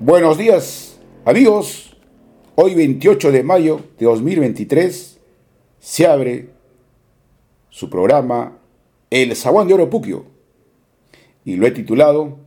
[0.00, 1.96] Buenos días, amigos.
[2.54, 5.18] Hoy 28 de mayo de 2023
[5.80, 6.50] se abre
[7.68, 8.58] su programa
[9.10, 10.26] El Zaguán de Oro Puquio
[11.44, 12.38] y lo he titulado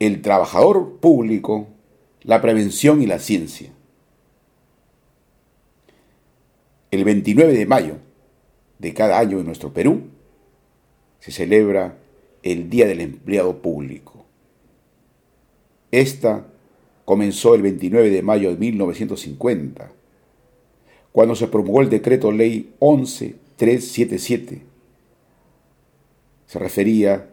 [0.00, 1.68] El trabajador público,
[2.20, 3.72] la prevención y la ciencia.
[6.90, 7.94] El 29 de mayo
[8.78, 10.10] de cada año en nuestro Perú
[11.20, 11.96] se celebra
[12.42, 14.26] el Día del Empleado Público.
[15.90, 16.48] Esta
[17.06, 19.92] comenzó el 29 de mayo de 1950,
[21.12, 24.62] cuando se promulgó el decreto ley 11377.
[26.46, 27.30] Se refería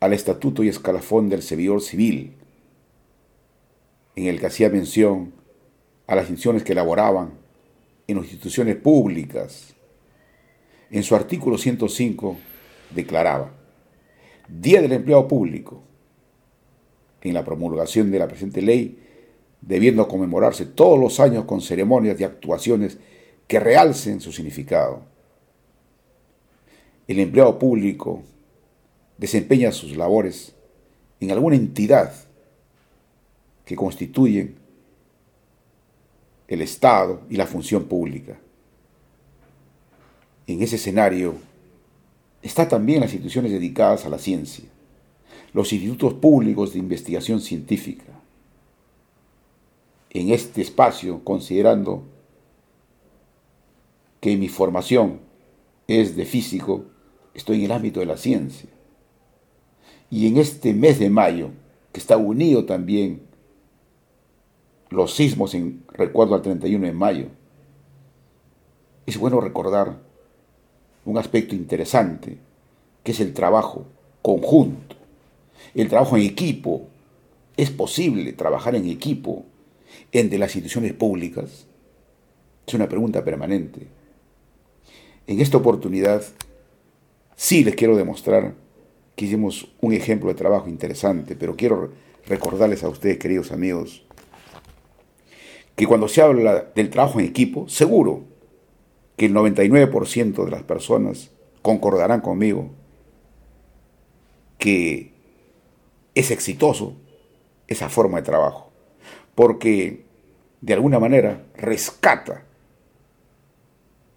[0.00, 2.32] al estatuto y escalafón del servidor civil,
[4.16, 5.34] en el que hacía mención
[6.06, 7.34] a las instituciones que elaboraban
[8.06, 9.74] en instituciones públicas.
[10.90, 12.38] En su artículo 105
[12.94, 13.52] declaraba,
[14.48, 15.82] Día del Empleado Público,
[17.24, 18.98] en la promulgación de la presente ley,
[19.62, 22.98] debiendo conmemorarse todos los años con ceremonias y actuaciones
[23.48, 25.02] que realcen su significado.
[27.08, 28.22] El empleado público
[29.16, 30.54] desempeña sus labores
[31.20, 32.12] en alguna entidad
[33.64, 34.56] que constituyen
[36.46, 38.38] el Estado y la función pública.
[40.46, 41.36] En ese escenario
[42.42, 44.73] está también las instituciones dedicadas a la ciencia
[45.54, 48.12] los institutos públicos de investigación científica.
[50.10, 52.02] En este espacio, considerando
[54.20, 55.20] que mi formación
[55.86, 56.86] es de físico,
[57.34, 58.68] estoy en el ámbito de la ciencia.
[60.10, 61.50] Y en este mes de mayo,
[61.92, 63.22] que está unido también
[64.90, 67.26] los sismos en recuerdo al 31 de mayo,
[69.06, 70.00] es bueno recordar
[71.04, 72.38] un aspecto interesante,
[73.04, 73.86] que es el trabajo
[74.20, 75.03] conjunto
[75.74, 76.88] el trabajo en equipo.
[77.56, 79.44] ¿Es posible trabajar en equipo
[80.12, 81.66] entre las instituciones públicas?
[82.66, 83.86] Es una pregunta permanente.
[85.26, 86.22] En esta oportunidad
[87.36, 88.54] sí les quiero demostrar
[89.16, 91.92] que hicimos un ejemplo de trabajo interesante, pero quiero
[92.26, 94.04] recordarles a ustedes, queridos amigos,
[95.76, 98.24] que cuando se habla del trabajo en equipo, seguro
[99.16, 101.30] que el 99% de las personas
[101.62, 102.70] concordarán conmigo
[104.58, 105.13] que
[106.14, 106.94] es exitoso
[107.66, 108.70] esa forma de trabajo,
[109.34, 110.04] porque
[110.60, 112.44] de alguna manera rescata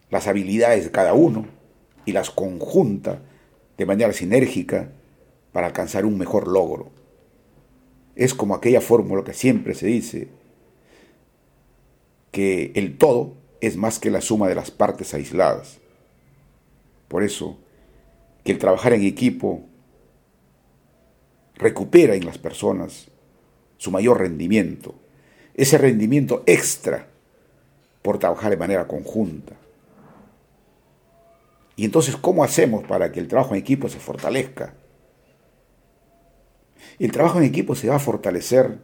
[0.09, 1.45] las habilidades de cada uno
[2.05, 3.21] y las conjunta
[3.77, 4.89] de manera sinérgica
[5.51, 6.89] para alcanzar un mejor logro.
[8.15, 10.29] Es como aquella fórmula que siempre se dice,
[12.31, 15.79] que el todo es más que la suma de las partes aisladas.
[17.07, 17.57] Por eso,
[18.43, 19.63] que el trabajar en equipo
[21.57, 23.07] recupera en las personas
[23.77, 24.95] su mayor rendimiento,
[25.53, 27.07] ese rendimiento extra
[28.01, 29.53] por trabajar de manera conjunta.
[31.75, 34.73] Y entonces, ¿cómo hacemos para que el trabajo en equipo se fortalezca?
[36.99, 38.79] El trabajo en equipo se va a fortalecer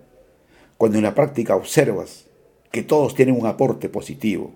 [0.77, 2.27] cuando en la práctica observas
[2.71, 4.53] que todos tienen un aporte positivo.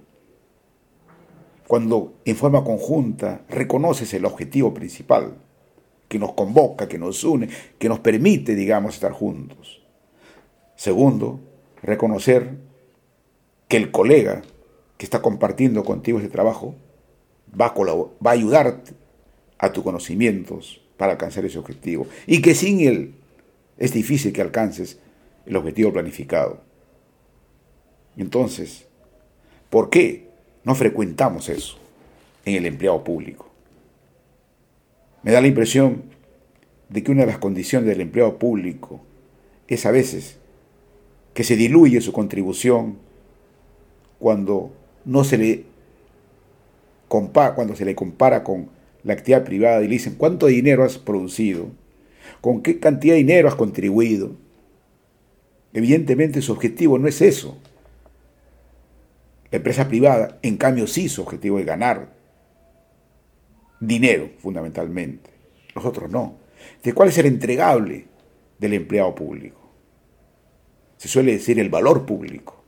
[1.67, 5.37] Cuando en forma conjunta reconoces el objetivo principal
[6.07, 9.81] que nos convoca, que nos une, que nos permite, digamos, estar juntos.
[10.75, 11.39] Segundo,
[11.81, 12.51] reconocer
[13.67, 14.43] que el colega
[14.97, 16.75] que está compartiendo contigo ese trabajo
[17.59, 18.93] va a, va a ayudarte
[19.57, 22.07] a tus conocimientos para alcanzar ese objetivo.
[22.25, 23.15] Y que sin él
[23.77, 24.99] es difícil que alcances
[25.45, 26.61] el objetivo planificado.
[28.17, 28.85] Entonces,
[29.69, 30.29] ¿por qué
[30.63, 31.77] no frecuentamos eso
[32.45, 33.46] en el empleado público?
[35.23, 36.03] Me da la impresión
[36.89, 39.01] de que una de las condiciones del empleado público
[39.67, 40.37] es a veces
[41.33, 42.97] que se diluye su contribución
[44.19, 44.71] cuando
[45.05, 45.63] no se le
[47.07, 48.69] compara, cuando se le compara con
[49.03, 51.67] la actividad privada y le dicen cuánto dinero has producido,
[52.41, 54.35] con qué cantidad de dinero has contribuido.
[55.73, 57.57] Evidentemente su objetivo no es eso.
[59.51, 62.16] La empresa privada, en cambio, sí su objetivo es ganar
[63.79, 65.29] dinero, fundamentalmente.
[65.75, 66.37] Nosotros no.
[66.83, 68.07] ¿De cuál es el entregable
[68.59, 69.59] del empleado público?
[70.97, 72.63] Se suele decir el valor público.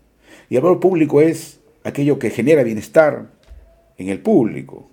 [0.49, 3.31] Y el valor público es aquello que genera bienestar
[3.97, 4.89] en el público.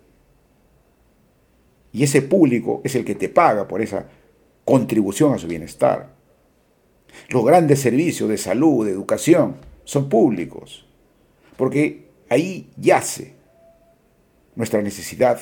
[1.92, 4.08] Y ese público es el que te paga por esa
[4.64, 6.14] contribución a su bienestar.
[7.28, 10.84] Los grandes servicios de salud, de educación, son públicos,
[11.56, 13.34] porque ahí yace
[14.56, 15.40] nuestra necesidad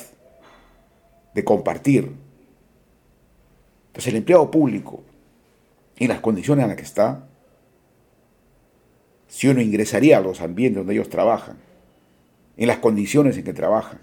[1.34, 2.12] de compartir.
[3.88, 5.02] Entonces el empleado público,
[5.96, 7.26] en las condiciones en las que está,
[9.28, 11.58] si uno ingresaría a los ambientes donde ellos trabajan,
[12.56, 13.98] en las condiciones en que trabajan,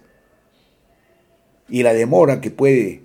[1.69, 3.01] y la demora que puede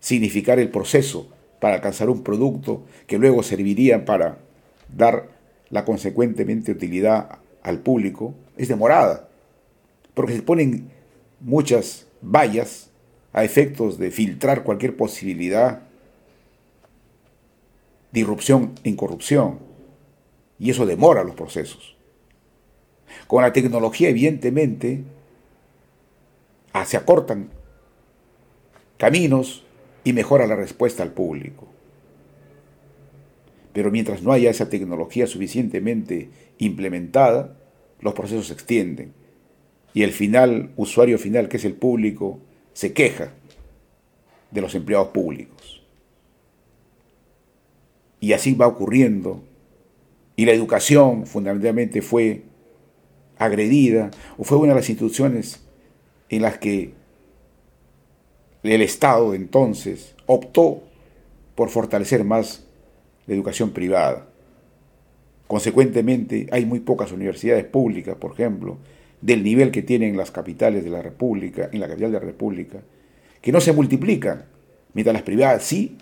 [0.00, 1.30] significar el proceso
[1.60, 4.38] para alcanzar un producto que luego serviría para
[4.94, 5.30] dar
[5.70, 9.28] la consecuentemente utilidad al público, es demorada,
[10.14, 10.90] porque se ponen
[11.40, 12.90] muchas vallas
[13.36, 15.82] a efectos de filtrar cualquier posibilidad
[18.10, 19.58] de irrupción en corrupción,
[20.58, 21.96] y eso demora los procesos.
[23.26, 25.04] Con la tecnología, evidentemente,
[26.72, 27.50] ah, se acortan
[28.96, 29.64] caminos
[30.02, 31.68] y mejora la respuesta al público.
[33.74, 37.54] Pero mientras no haya esa tecnología suficientemente implementada,
[38.00, 39.12] los procesos se extienden
[39.92, 42.40] y el final, usuario final, que es el público,
[42.76, 43.32] se queja
[44.50, 45.82] de los empleados públicos.
[48.20, 49.42] Y así va ocurriendo.
[50.36, 52.42] Y la educación fundamentalmente fue
[53.38, 55.62] agredida o fue una de las instituciones
[56.28, 56.92] en las que
[58.62, 60.82] el Estado entonces optó
[61.54, 62.66] por fortalecer más
[63.26, 64.28] la educación privada.
[65.46, 68.76] Consecuentemente, hay muy pocas universidades públicas, por ejemplo,
[69.20, 72.80] del nivel que tienen las capitales de la República, en la capital de la República,
[73.40, 74.44] que no se multiplican,
[74.92, 75.96] mientras las privadas sí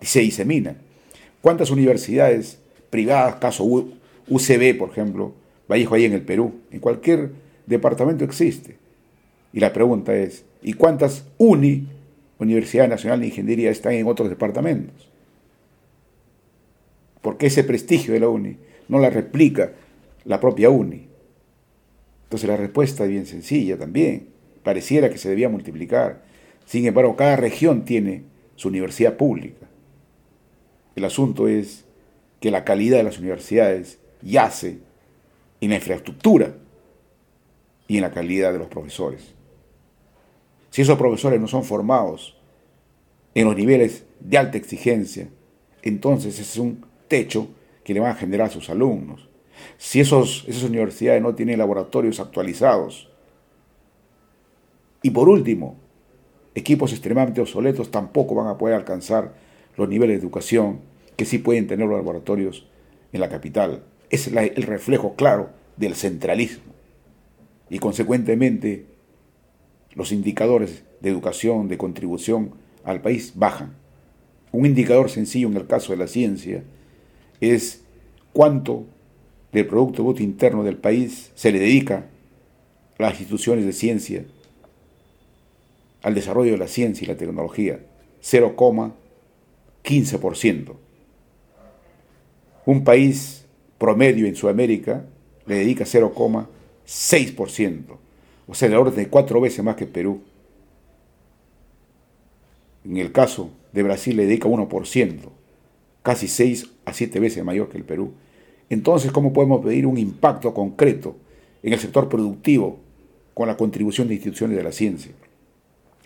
[0.00, 0.78] se diseminan.
[1.40, 2.58] ¿Cuántas universidades
[2.90, 5.34] privadas, caso UCB, por ejemplo,
[5.68, 7.30] Vallejo ahí en el Perú, en cualquier
[7.66, 8.76] departamento existe?
[9.52, 11.86] Y la pregunta es, ¿y cuántas UNI,
[12.38, 15.08] Universidad Nacional de Ingeniería, están en otros departamentos?
[17.22, 18.56] Porque ese prestigio de la UNI
[18.88, 19.72] no la replica
[20.24, 21.06] la propia UNI.
[22.24, 24.28] Entonces la respuesta es bien sencilla también.
[24.62, 26.22] Pareciera que se debía multiplicar.
[26.66, 28.24] Sin embargo, cada región tiene
[28.56, 29.66] su universidad pública.
[30.96, 31.84] El asunto es
[32.40, 34.78] que la calidad de las universidades yace
[35.60, 36.54] en la infraestructura
[37.88, 39.34] y en la calidad de los profesores.
[40.70, 42.36] Si esos profesores no son formados
[43.34, 45.28] en los niveles de alta exigencia,
[45.82, 47.48] entonces es un techo
[47.84, 49.28] que le van a generar a sus alumnos
[49.76, 53.10] si esos, esas universidades no tienen laboratorios actualizados.
[55.02, 55.76] Y por último,
[56.54, 59.34] equipos extremadamente obsoletos tampoco van a poder alcanzar
[59.76, 60.80] los niveles de educación
[61.16, 62.66] que sí pueden tener los laboratorios
[63.12, 63.84] en la capital.
[64.10, 66.72] Es el reflejo claro del centralismo.
[67.70, 68.86] Y consecuentemente,
[69.94, 72.52] los indicadores de educación, de contribución
[72.84, 73.74] al país bajan.
[74.52, 76.62] Un indicador sencillo en el caso de la ciencia
[77.40, 77.84] es
[78.32, 78.84] cuánto
[79.54, 82.04] del Producto Bruto Interno del país se le dedica
[82.98, 84.26] a las instituciones de ciencia,
[86.02, 87.80] al desarrollo de la ciencia y la tecnología,
[88.22, 90.74] 0,15%.
[92.66, 93.44] Un país
[93.78, 95.04] promedio en Sudamérica
[95.46, 97.82] le dedica 0,6%,
[98.46, 100.20] o sea, la orden de cuatro veces más que Perú.
[102.84, 105.20] En el caso de Brasil le dedica 1%,
[106.02, 108.14] casi 6 a 7 veces mayor que el Perú.
[108.70, 111.16] Entonces, ¿cómo podemos pedir un impacto concreto
[111.62, 112.78] en el sector productivo
[113.34, 115.12] con la contribución de instituciones de la ciencia?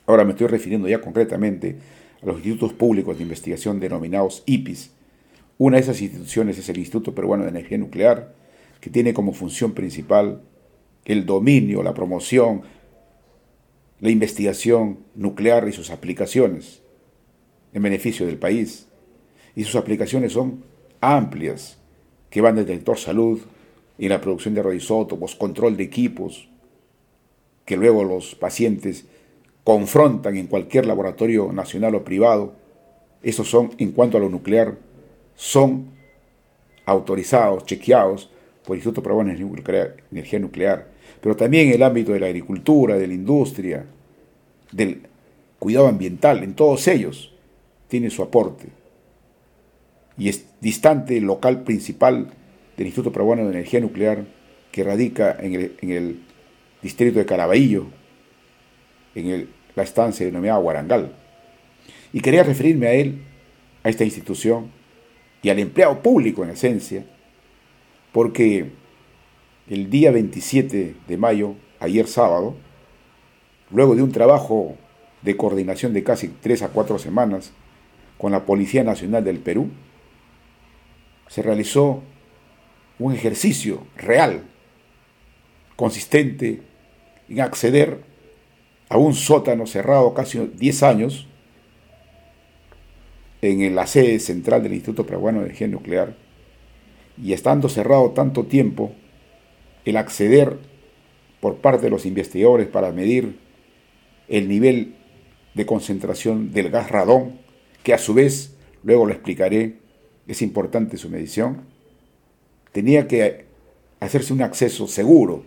[0.06, 1.76] Ahora me estoy refiriendo ya concretamente
[2.22, 4.90] a los institutos públicos de investigación denominados IPIS.
[5.58, 8.34] Una de esas instituciones es el Instituto Peruano de Energía Nuclear,
[8.80, 10.42] que tiene como función principal
[11.04, 12.62] el dominio, la promoción,
[14.00, 16.82] la investigación nuclear y sus aplicaciones
[17.72, 18.86] en beneficio del país.
[19.56, 20.62] Y sus aplicaciones son
[21.00, 21.78] amplias,
[22.30, 23.40] que van desde el sector salud
[23.98, 26.48] y la producción de radioisótopos, control de equipos,
[27.64, 29.06] que luego los pacientes
[29.64, 32.54] confrontan en cualquier laboratorio nacional o privado.
[33.22, 34.78] Esos son, en cuanto a lo nuclear,
[35.34, 35.90] son
[36.86, 38.30] autorizados, chequeados
[38.64, 40.88] por el Instituto de Energía Nuclear,
[41.20, 43.84] pero también en el ámbito de la agricultura, de la industria,
[44.72, 45.02] del
[45.58, 47.34] cuidado ambiental, en todos ellos
[47.88, 48.66] tiene su aporte
[50.16, 52.28] y es distante local principal
[52.76, 54.24] del Instituto Peruano de Energía Nuclear
[54.72, 55.54] que radica en
[55.90, 56.20] el,
[56.82, 57.86] distrito de Caraballo,
[59.14, 61.12] en la estancia denominada Guarangal.
[62.12, 63.22] Y quería referirme a él,
[63.82, 64.70] a esta institución
[65.42, 67.04] y al empleado público en esencia,
[68.12, 68.70] porque
[69.68, 72.54] el día 27 de mayo, ayer sábado,
[73.70, 74.76] luego de un trabajo
[75.22, 77.52] de coordinación de casi tres a cuatro semanas
[78.16, 79.70] con la Policía Nacional del Perú,
[81.28, 82.02] se realizó
[82.98, 84.42] un ejercicio real,
[85.76, 86.62] consistente
[87.28, 88.02] en acceder
[88.88, 91.26] a un sótano cerrado casi 10 años
[93.40, 96.16] en la sede central del Instituto Peruano de Energía Nuclear,
[97.22, 98.92] y estando cerrado tanto tiempo,
[99.84, 100.58] el acceder
[101.40, 103.38] por parte de los investigadores para medir
[104.28, 104.94] el nivel
[105.54, 107.38] de concentración del gas radón,
[107.82, 109.78] que a su vez, luego lo explicaré,
[110.28, 111.62] es importante su medición,
[112.72, 113.46] tenía que
[113.98, 115.42] hacerse un acceso seguro.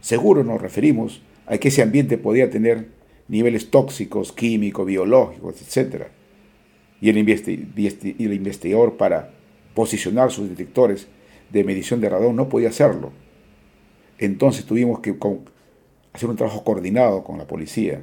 [0.00, 2.88] Seguro nos referimos a que ese ambiente podía tener
[3.26, 6.04] niveles tóxicos, químicos, biológicos, etc.
[7.00, 9.34] Y el, investigador para
[9.74, 11.08] posicionar sus detectores
[11.50, 13.12] de medición de radón no podía hacerlo.
[14.18, 15.16] Entonces tuvimos que
[16.12, 18.02] hacer un trabajo coordinado con la policía.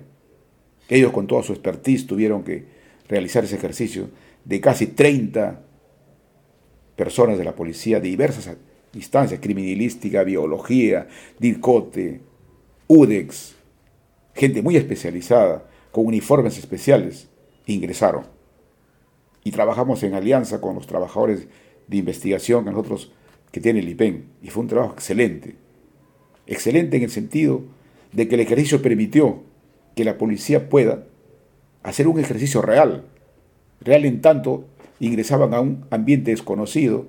[0.90, 2.66] Ellos con toda su expertise tuvieron que
[3.08, 4.10] realizar ese ejercicio
[4.44, 5.65] de casi 30
[6.96, 8.56] personas de la policía de diversas
[8.94, 11.08] instancias, criminalística, biología,
[11.40, 12.22] DIRCOTE,
[12.88, 13.56] UDEX,
[14.34, 17.30] gente muy especializada, con uniformes especiales,
[17.66, 18.26] ingresaron.
[19.44, 21.48] Y trabajamos en alianza con los trabajadores
[21.88, 23.12] de investigación, nosotros
[23.52, 25.56] que tiene el IPEN, y fue un trabajo excelente.
[26.48, 27.64] Excelente en el sentido
[28.12, 29.44] de que el ejercicio permitió
[29.96, 31.06] que la policía pueda
[31.84, 33.06] hacer un ejercicio real,
[33.82, 34.66] real en tanto
[35.00, 37.08] ingresaban a un ambiente desconocido,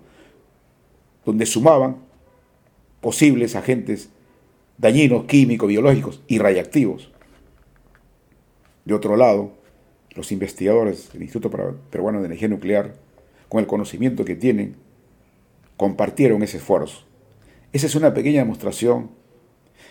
[1.25, 1.97] donde sumaban
[3.01, 4.11] posibles agentes
[4.79, 7.13] dañinos, químicos, biológicos y radiactivos.
[8.85, 9.53] De otro lado,
[10.15, 11.51] los investigadores del Instituto
[11.91, 12.95] Peruano de Energía Nuclear,
[13.49, 14.77] con el conocimiento que tienen,
[15.77, 17.05] compartieron ese esfuerzo.
[17.73, 19.11] Esa es una pequeña demostración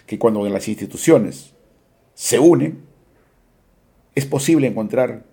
[0.07, 1.53] que cuando las instituciones
[2.13, 2.83] se unen,
[4.15, 5.25] es posible encontrar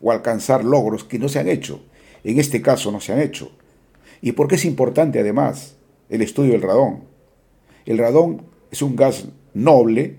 [0.00, 1.82] o alcanzar logros que no se han hecho.
[2.24, 3.52] En este caso no se han hecho.
[4.20, 5.76] ¿Y por qué es importante además
[6.08, 7.04] el estudio del radón?
[7.86, 10.16] El radón es un gas noble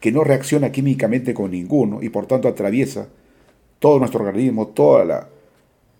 [0.00, 3.08] que no reacciona químicamente con ninguno y por tanto atraviesa
[3.78, 5.26] todo nuestro organismo, todas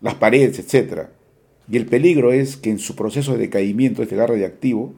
[0.00, 1.09] las paredes, etc.
[1.68, 4.92] Y el peligro es que en su proceso de decaimiento este gas radiactivo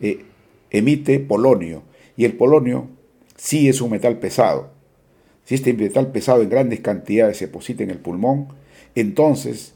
[0.00, 0.24] eh,
[0.70, 1.82] emite polonio.
[2.16, 2.88] Y el polonio
[3.36, 4.70] sí es un metal pesado.
[5.44, 8.48] Si este metal pesado en grandes cantidades se deposita en el pulmón,
[8.94, 9.74] entonces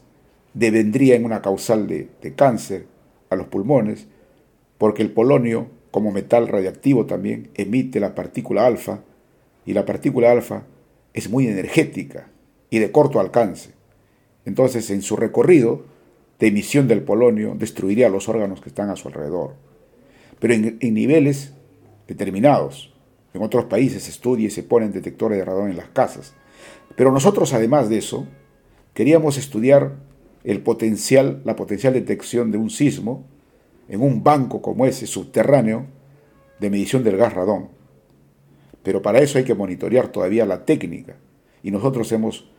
[0.54, 2.86] devendría en una causal de, de cáncer
[3.30, 4.06] a los pulmones,
[4.78, 9.00] porque el polonio, como metal radiactivo también, emite la partícula alfa,
[9.66, 10.64] y la partícula alfa
[11.14, 12.28] es muy energética
[12.70, 13.70] y de corto alcance.
[14.44, 15.86] Entonces, en su recorrido
[16.38, 19.54] de emisión del polonio, destruiría los órganos que están a su alrededor
[20.44, 21.54] pero en, niveles
[22.06, 22.92] determinados.
[23.32, 26.34] En otros países se estudia y se ponen detectores de radón en las casas.
[26.96, 28.26] Pero nosotros, además de eso,
[28.94, 29.96] queríamos estudiar
[30.44, 33.24] el potencial, la potencial detección de un sismo
[33.88, 35.86] en un banco como ese subterráneo
[36.60, 37.68] de medición del gas radón.
[38.82, 41.16] Pero para eso hay que monitorear todavía la técnica.
[41.62, 42.50] Y nosotros hemos,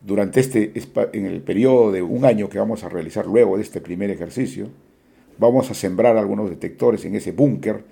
[0.00, 0.72] durante este,
[1.12, 4.70] en el periodo de un año que vamos a realizar luego de este primer ejercicio,
[5.40, 7.82] Vamos a sembrar algunos detectores en ese búnker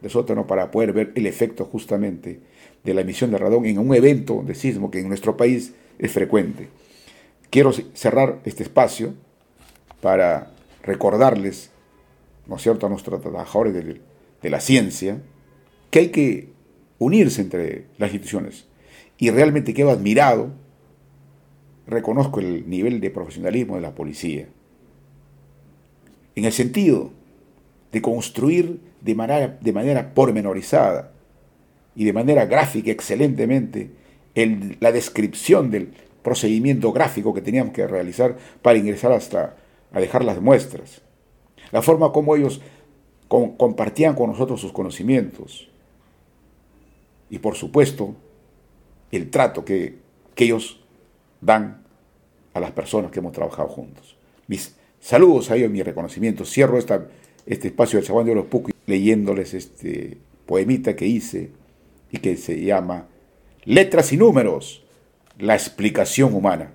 [0.00, 2.38] de sótano para poder ver el efecto justamente
[2.84, 6.12] de la emisión de radón en un evento de sismo que en nuestro país es
[6.12, 6.68] frecuente.
[7.52, 9.12] Quiero cerrar este espacio
[10.00, 11.70] para recordarles,
[12.46, 15.20] ¿no es cierto?, a nuestros trabajadores de, la ciencia,
[15.90, 16.48] que hay que
[16.98, 18.64] unirse entre las instituciones.
[19.18, 20.48] Y realmente quedo admirado,
[21.86, 24.48] reconozco el nivel de profesionalismo de la policía
[26.34, 27.10] en el sentido
[27.92, 31.12] de construir de manera pormenorizada
[31.94, 33.90] y de manera gráfica excelentemente
[34.80, 35.92] la descripción del
[36.22, 39.56] procedimiento gráfico que teníamos que realizar para ingresar hasta
[39.92, 41.02] a dejar las muestras.
[41.70, 42.60] La forma como ellos
[43.28, 45.68] compartían con nosotros sus conocimientos.
[47.30, 48.14] Y por supuesto,
[49.10, 49.98] el trato que,
[50.34, 50.80] que ellos
[51.40, 51.82] dan
[52.54, 54.16] a las personas que hemos trabajado juntos.
[54.46, 56.44] Mis Saludos a ellos, mi reconocimiento.
[56.44, 57.08] Cierro esta,
[57.44, 61.50] este espacio del Chaguán de los Pucos leyéndoles este poemita que hice
[62.12, 63.08] y que se llama
[63.64, 64.81] Letras y Números,
[65.38, 66.72] la explicación humana.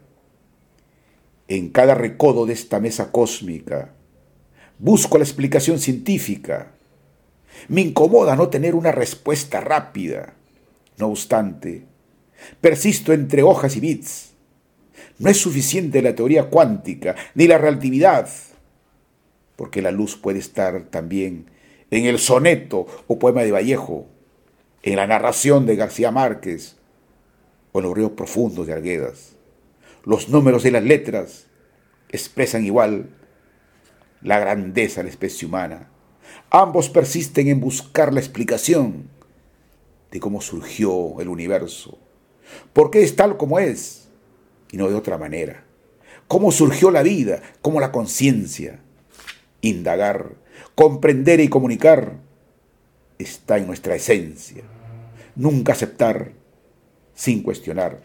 [1.47, 3.93] En cada recodo de esta mesa cósmica
[4.79, 6.71] busco la explicación científica.
[7.67, 10.33] Me incomoda no tener una respuesta rápida.
[10.97, 11.85] No obstante,
[12.61, 14.27] persisto entre hojas y bits
[15.19, 18.29] no es suficiente la teoría cuántica ni la relatividad,
[19.55, 21.49] porque la luz puede estar también
[21.89, 24.07] en el soneto o poema de Vallejo,
[24.83, 26.76] en la narración de García Márquez
[27.79, 29.35] en los ríos profundos de Arguedas.
[30.03, 31.47] Los números de las letras
[32.09, 33.09] expresan igual
[34.21, 35.89] la grandeza de la especie humana.
[36.49, 39.09] Ambos persisten en buscar la explicación
[40.11, 41.97] de cómo surgió el universo,
[42.73, 44.07] por qué es tal como es
[44.71, 45.65] y no de otra manera.
[46.27, 48.79] cómo surgió la vida, cómo la conciencia.
[49.61, 50.35] Indagar,
[50.75, 52.19] comprender y comunicar
[53.17, 54.63] está en nuestra esencia.
[55.35, 56.33] Nunca aceptar
[57.17, 57.99] sin cuestionar.